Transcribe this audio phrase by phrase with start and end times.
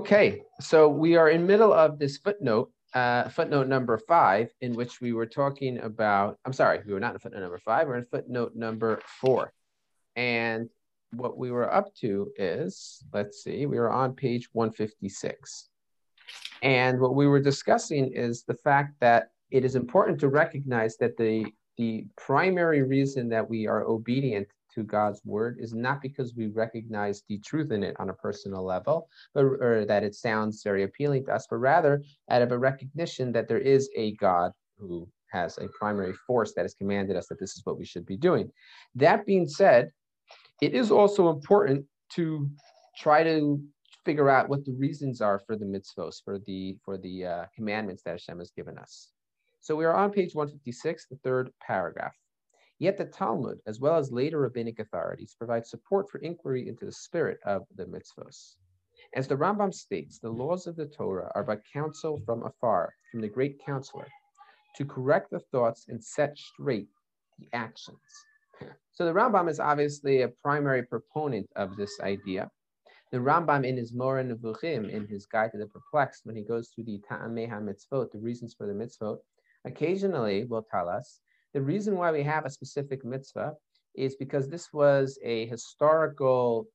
[0.00, 4.98] Okay, so we are in middle of this footnote, uh, footnote number five, in which
[5.02, 6.38] we were talking about.
[6.46, 7.86] I'm sorry, we were not in footnote number five.
[7.86, 9.52] We're in footnote number four,
[10.16, 10.70] and
[11.12, 15.68] what we were up to is, let's see, we were on page 156,
[16.62, 21.18] and what we were discussing is the fact that it is important to recognize that
[21.18, 21.44] the
[21.76, 27.22] the primary reason that we are obedient to God's word is not because we recognize
[27.28, 31.24] the truth in it on a personal level, but or that it sounds very appealing
[31.26, 35.58] to us, but rather out of a recognition that there is a God who has
[35.58, 38.50] a primary force that has commanded us that this is what we should be doing.
[38.94, 39.90] That being said,
[40.60, 41.84] it is also important
[42.14, 42.50] to
[42.96, 43.62] try to
[44.04, 48.02] figure out what the reasons are for the mitzvos, for the for the uh, commandments
[48.02, 49.10] that Hashem has given us.
[49.60, 52.14] So we are on page 156, the third paragraph.
[52.80, 56.92] Yet the Talmud, as well as later rabbinic authorities, provide support for inquiry into the
[56.92, 58.56] spirit of the mitzvos.
[59.14, 63.20] As the Rambam states, the laws of the Torah are but counsel from afar, from
[63.20, 64.06] the great counselor,
[64.76, 66.88] to correct the thoughts and set straight
[67.38, 68.00] the actions.
[68.92, 72.50] So the Rambam is obviously a primary proponent of this idea.
[73.12, 76.68] The Rambam in his Moreh Nevuchim, in his Guide to the Perplexed, when he goes
[76.68, 79.18] through the Ta'amei HaMitzvot, the reasons for the mitzvot,
[79.64, 81.20] occasionally will tell us
[81.54, 83.52] the reason why we have a specific mitzvah
[83.94, 86.66] is because this was a historical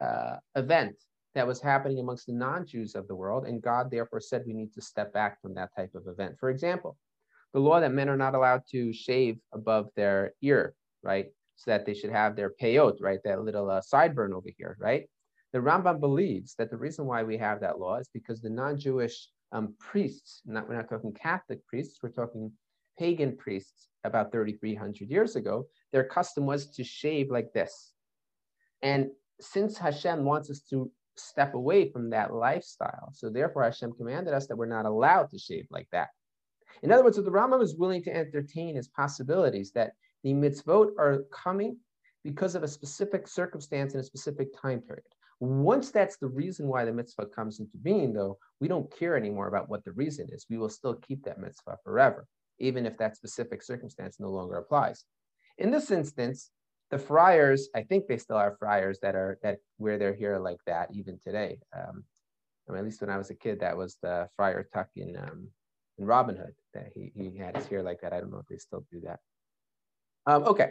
[0.00, 0.96] uh, event
[1.34, 4.72] that was happening amongst the non-Jews of the world, and God therefore said we need
[4.74, 6.36] to step back from that type of event.
[6.38, 6.96] For example,
[7.54, 11.26] the law that men are not allowed to shave above their ear, right?
[11.56, 13.20] So that they should have their peyot, right?
[13.24, 15.08] That little uh, sideburn over here, right?
[15.52, 19.28] The Rambam believes that the reason why we have that law is because the non-Jewish
[19.52, 22.50] um, priests, not, we're not talking Catholic priests, we're talking
[22.98, 27.92] pagan priests about 3,300 years ago, their custom was to shave like this.
[28.82, 34.34] And since Hashem wants us to step away from that lifestyle, so therefore Hashem commanded
[34.34, 36.08] us that we're not allowed to shave like that.
[36.82, 39.92] In other words, what the Rambam is willing to entertain is possibilities that
[40.24, 41.76] the mitzvot are coming
[42.24, 45.04] because of a specific circumstance in a specific time period.
[45.40, 49.48] Once that's the reason why the mitzvah comes into being, though, we don't care anymore
[49.48, 50.46] about what the reason is.
[50.48, 52.26] We will still keep that mitzvah forever
[52.62, 55.04] even if that specific circumstance no longer applies.
[55.58, 56.50] In this instance,
[56.90, 60.60] the friars, I think they still are friars that are that where they're here like
[60.66, 61.58] that even today.
[61.76, 62.04] Um,
[62.68, 65.16] I mean, at least when I was a kid, that was the friar tuck in
[65.16, 65.48] um,
[65.98, 68.12] in Robin Hood that he, he had his hair like that.
[68.12, 69.20] I don't know if they still do that.
[70.26, 70.70] Um, okay,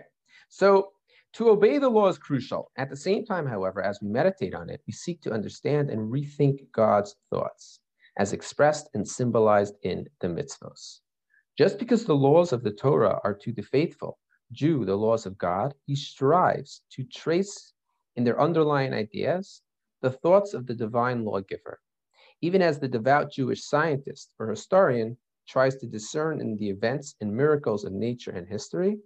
[0.49, 0.91] so
[1.33, 2.71] to obey the law is crucial.
[2.77, 6.11] At the same time, however, as we meditate on it, we seek to understand and
[6.11, 7.79] rethink God's thoughts
[8.17, 10.99] as expressed and symbolized in the mitzvos.
[11.61, 14.17] Just because the laws of the Torah are to the faithful
[14.51, 17.73] Jew the laws of God, he strives to trace
[18.15, 19.61] in their underlying ideas
[20.01, 21.79] the thoughts of the divine lawgiver,
[22.41, 25.15] even as the devout Jewish scientist or historian
[25.47, 28.97] tries to discern in the events and miracles of nature and history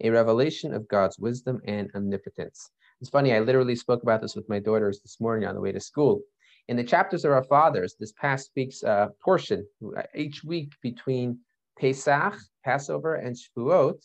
[0.00, 2.70] a revelation of God's wisdom and omnipotence.
[3.00, 5.72] It's funny, I literally spoke about this with my daughters this morning on the way
[5.72, 6.22] to school.
[6.68, 9.66] In the chapters of our fathers, this past week's uh, portion,
[10.14, 11.40] each week between
[11.78, 14.00] Pesach, Passover, and Shavuot,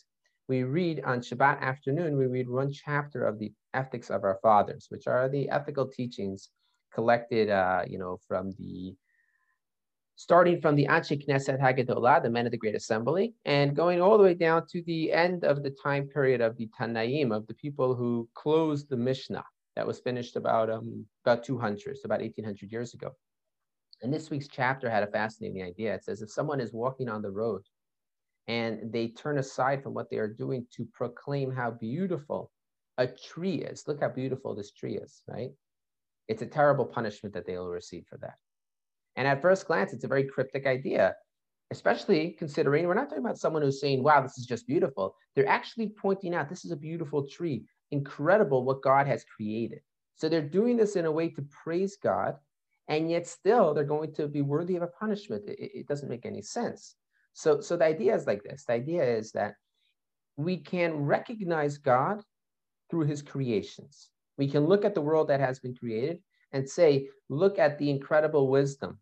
[0.48, 4.86] we read on Shabbat afternoon, we read one chapter of the Ethics of Our Fathers,
[4.88, 6.50] which are the ethical teachings
[6.92, 8.94] collected, uh, you know, from the
[10.16, 14.18] starting from the Anshe Knesset Hagadolah, the men of the Great Assembly, and going all
[14.18, 17.54] the way down to the end of the time period of the Tanaim, of the
[17.54, 19.44] people who closed the Mishnah
[19.76, 23.12] that was finished about um, about 200, so about 1800 years ago.
[24.02, 25.94] And this week's chapter had a fascinating idea.
[25.94, 27.62] It says if someone is walking on the road
[28.48, 32.50] and they turn aside from what they are doing to proclaim how beautiful
[32.98, 35.50] a tree is, look how beautiful this tree is, right?
[36.28, 38.34] It's a terrible punishment that they will receive for that.
[39.16, 41.14] And at first glance, it's a very cryptic idea,
[41.70, 45.14] especially considering we're not talking about someone who's saying, wow, this is just beautiful.
[45.34, 49.80] They're actually pointing out this is a beautiful tree, incredible what God has created.
[50.14, 52.36] So they're doing this in a way to praise God
[52.90, 55.44] and yet still they're going to be worthy of a punishment.
[55.46, 56.96] It, it, doesn't make any sense.
[57.32, 58.64] So, so the idea is like this.
[58.66, 59.54] The idea is that
[60.36, 62.20] we can recognize God
[62.90, 64.10] through his creations.
[64.36, 66.18] We can look at the world that has been created
[66.52, 68.98] and say, look at the incredible wisdom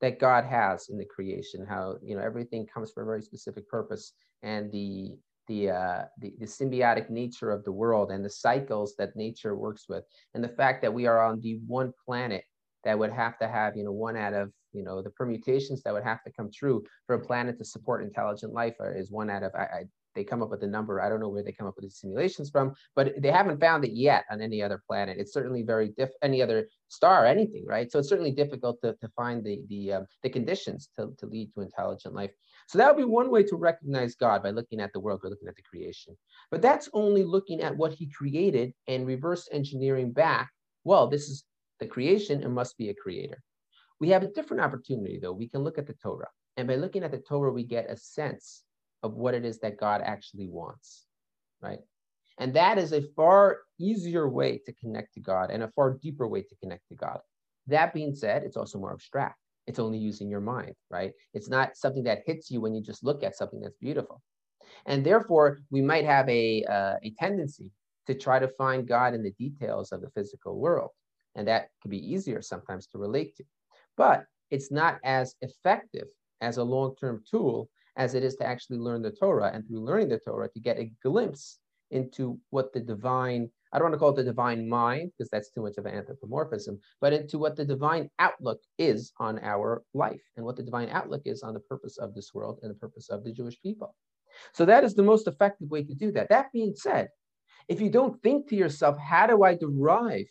[0.00, 3.68] that God has in the creation, how you know everything comes for a very specific
[3.68, 4.12] purpose,
[4.42, 5.12] and the
[5.48, 9.86] the, uh, the, the symbiotic nature of the world and the cycles that nature works
[9.88, 12.44] with, and the fact that we are on the one planet
[12.84, 15.92] that would have to have, you know, one out of, you know, the permutations that
[15.92, 19.42] would have to come true for a planet to support intelligent life is one out
[19.42, 19.84] of, I, I
[20.14, 21.00] they come up with a number.
[21.00, 23.84] I don't know where they come up with the simulations from, but they haven't found
[23.84, 25.18] it yet on any other planet.
[25.18, 27.90] It's certainly very diff any other star, anything, right?
[27.90, 31.52] So it's certainly difficult to, to find the the uh, the conditions to, to lead
[31.54, 32.30] to intelligent life.
[32.68, 35.28] So that would be one way to recognize God by looking at the world, by
[35.28, 36.16] looking at the creation.
[36.50, 40.50] But that's only looking at what He created and reverse engineering back.
[40.84, 41.44] Well, this is
[41.82, 43.42] the creation and must be a creator.
[43.98, 45.32] We have a different opportunity, though.
[45.32, 46.28] We can look at the Torah.
[46.56, 48.62] And by looking at the Torah, we get a sense
[49.02, 51.06] of what it is that God actually wants,
[51.60, 51.80] right?
[52.38, 56.26] And that is a far easier way to connect to God and a far deeper
[56.26, 57.18] way to connect to God.
[57.66, 59.38] That being said, it's also more abstract.
[59.66, 61.12] It's only using your mind, right?
[61.34, 64.22] It's not something that hits you when you just look at something that's beautiful.
[64.86, 67.70] And therefore, we might have a, uh, a tendency
[68.06, 70.90] to try to find God in the details of the physical world.
[71.34, 73.44] And that can be easier sometimes to relate to.
[73.96, 76.08] But it's not as effective
[76.40, 79.80] as a long term tool as it is to actually learn the Torah and through
[79.80, 81.58] learning the Torah to get a glimpse
[81.90, 85.50] into what the divine, I don't want to call it the divine mind because that's
[85.50, 90.22] too much of an anthropomorphism, but into what the divine outlook is on our life
[90.36, 93.10] and what the divine outlook is on the purpose of this world and the purpose
[93.10, 93.94] of the Jewish people.
[94.54, 96.30] So that is the most effective way to do that.
[96.30, 97.08] That being said,
[97.68, 100.26] if you don't think to yourself, how do I derive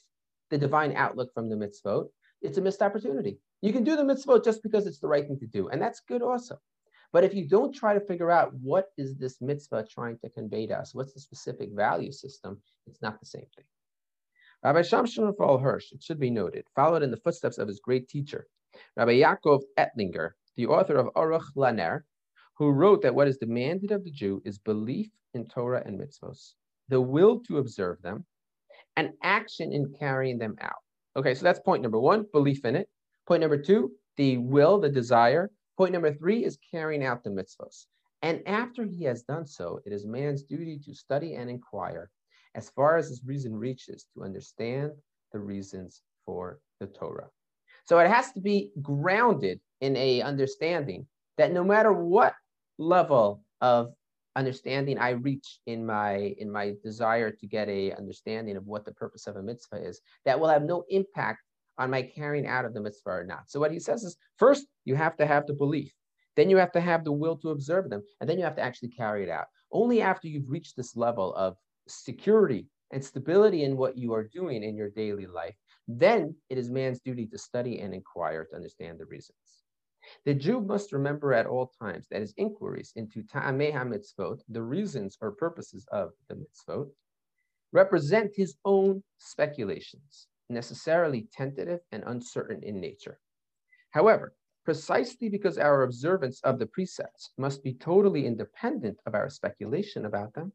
[0.52, 2.08] the divine outlook from the mitzvot?
[2.44, 3.40] It's a missed opportunity.
[3.62, 6.02] You can do the mitzvot just because it's the right thing to do, and that's
[6.02, 6.60] good also.
[7.14, 10.68] But if you don't try to figure out what is this mitzvah trying to convey
[10.68, 13.66] to us, what's the specific value system, it's not the same thing.
[14.64, 18.08] Rabbi Shimshon Raphael Hirsch, it should be noted, followed in the footsteps of his great
[18.08, 18.48] teacher,
[18.96, 22.06] Rabbi Yaakov Ettlinger, the author of Aruch LaNer,
[22.58, 26.54] who wrote that what is demanded of the Jew is belief in Torah and mitzvos,
[26.90, 28.26] the will to observe them,
[28.98, 30.82] and action in carrying them out.
[31.16, 32.90] Okay, so that's point number one, belief in it.
[33.28, 35.52] Point number two, the will, the desire
[35.82, 37.88] Point number three is carrying out the mitzvahs.
[38.22, 42.12] And after he has done so, it is man's duty to study and inquire
[42.54, 44.92] as far as his reason reaches to understand
[45.32, 47.30] the reasons for the Torah.
[47.86, 51.08] So it has to be grounded in a understanding
[51.40, 52.36] that no matter what
[52.78, 53.92] level of
[54.36, 58.94] understanding I reach in my in my desire to get a understanding of what the
[58.94, 61.42] purpose of a mitzvah is, that will have no impact
[61.78, 63.50] on my carrying out of the mitzvah or not.
[63.50, 65.92] So what he says is first you have to have the belief,
[66.36, 68.62] then you have to have the will to observe them, and then you have to
[68.62, 69.46] actually carry it out.
[69.72, 71.56] Only after you've reached this level of
[71.88, 75.56] security and stability in what you are doing in your daily life,
[75.88, 79.61] then it is man's duty to study and inquire to understand the reasons.
[80.26, 85.18] The Jew must remember at all times that his inquiries into ta'ameh mitzvot, the reasons
[85.22, 86.92] or purposes of the mitzvot,
[87.72, 93.20] represent his own speculations necessarily tentative and uncertain in nature.
[93.92, 100.06] However, precisely because our observance of the precepts must be totally independent of our speculation
[100.06, 100.54] about them,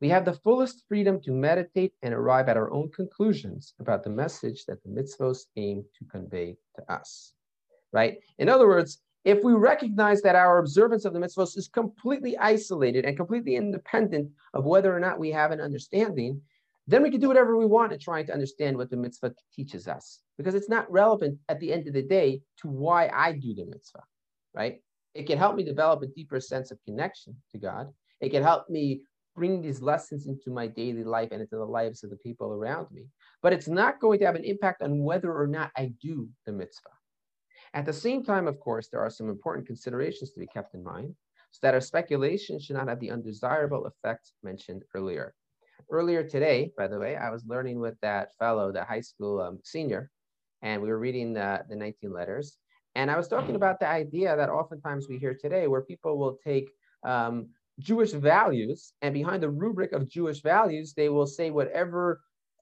[0.00, 4.10] we have the fullest freedom to meditate and arrive at our own conclusions about the
[4.10, 7.32] message that the mitzvos aim to convey to us.
[7.92, 8.18] Right?
[8.38, 13.04] In other words, if we recognize that our observance of the mitzvos is completely isolated
[13.04, 16.40] and completely independent of whether or not we have an understanding,
[16.86, 19.86] then we can do whatever we want in trying to understand what the mitzvah teaches
[19.86, 23.54] us, because it's not relevant at the end of the day to why I do
[23.54, 24.04] the mitzvah,
[24.54, 24.80] right?
[25.14, 27.88] It can help me develop a deeper sense of connection to God.
[28.20, 29.02] It can help me
[29.34, 32.90] bring these lessons into my daily life and into the lives of the people around
[32.90, 33.06] me.
[33.42, 36.52] But it's not going to have an impact on whether or not I do the
[36.52, 36.88] mitzvah.
[37.74, 40.82] At the same time, of course, there are some important considerations to be kept in
[40.82, 41.14] mind
[41.50, 45.34] so that our speculation should not have the undesirable effect mentioned earlier
[45.90, 49.58] earlier today, by the way, I was learning with that fellow, the high school um,
[49.64, 50.10] senior,
[50.62, 52.58] and we were reading the, the 19 letters.
[52.94, 56.38] And I was talking about the idea that oftentimes we hear today where people will
[56.44, 56.68] take
[57.04, 62.20] um, Jewish values and behind the rubric of Jewish values, they will say whatever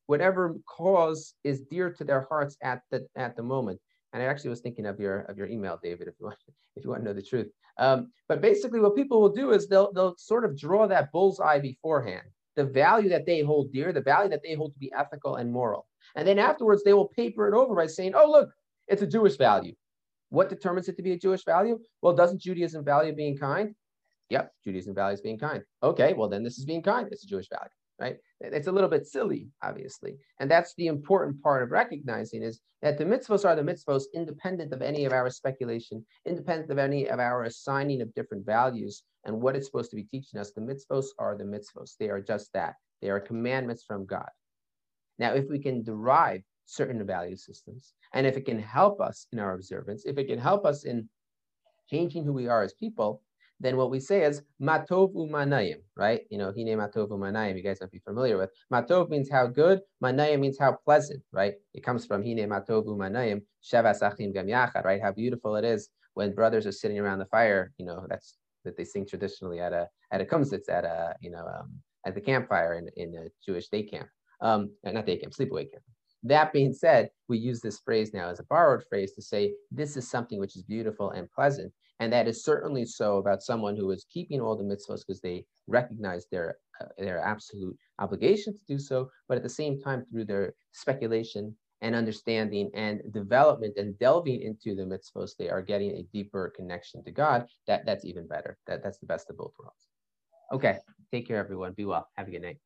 [0.08, 3.80] whatever cause is dear to their hearts at the at the moment.
[4.16, 6.38] And I actually was thinking of your of your email, David, if you want
[6.74, 7.48] if you want to know the truth.
[7.76, 11.58] Um, but basically, what people will do is they'll they'll sort of draw that bullseye
[11.58, 15.36] beforehand the value that they hold dear, the value that they hold to be ethical
[15.36, 15.86] and moral.
[16.14, 18.48] And then afterwards, they will paper it over by saying, oh, look,
[18.88, 19.74] it's a Jewish value.
[20.30, 21.78] What determines it to be a Jewish value?
[22.00, 23.74] Well, doesn't Judaism value being kind?
[24.30, 25.62] Yep, Judaism values being kind.
[25.82, 27.08] Okay, well, then this is being kind.
[27.12, 27.68] It's a Jewish value,
[27.98, 28.16] right?
[28.40, 30.16] It's a little bit silly, obviously.
[30.38, 34.72] And that's the important part of recognizing is that the mitzvos are the mitzvos independent
[34.72, 39.40] of any of our speculation, independent of any of our assigning of different values and
[39.40, 40.52] what it's supposed to be teaching us.
[40.52, 41.96] The mitzvos are the mitzvos.
[41.98, 42.74] They are just that.
[43.00, 44.28] They are commandments from God.
[45.18, 49.38] Now, if we can derive certain value systems, and if it can help us in
[49.38, 51.08] our observance, if it can help us in
[51.88, 53.22] changing who we are as people,
[53.60, 56.22] then what we say is matov umanayim, right?
[56.30, 58.50] You know, hine matov umanayim, you guys might be familiar with.
[58.72, 61.54] Matov means how good, manayim means how pleasant, right?
[61.74, 64.00] It comes from hine matov umanayim, shavas
[64.34, 65.00] gam yachad, right?
[65.02, 68.76] How beautiful it is when brothers are sitting around the fire, you know, that's that
[68.76, 71.70] they sing traditionally at a at a kumsitz, at a, you know, um,
[72.04, 74.08] at the campfire in, in a Jewish day camp.
[74.40, 75.82] Um, not day camp, sleepaway camp.
[76.22, 79.96] That being said, we use this phrase now as a borrowed phrase to say this
[79.96, 81.72] is something which is beautiful and pleasant.
[82.00, 85.44] And that is certainly so about someone who is keeping all the mitzvahs because they
[85.66, 90.26] recognize their, uh, their absolute obligation to do so, but at the same time, through
[90.26, 96.02] their speculation and understanding and development and delving into the mitzvahs, they are getting a
[96.12, 97.46] deeper connection to God.
[97.66, 98.58] That, that's even better.
[98.66, 99.88] That, that's the best of both worlds.
[100.52, 100.78] Okay,
[101.12, 101.72] take care, everyone.
[101.72, 102.08] Be well.
[102.16, 102.58] Have a good night.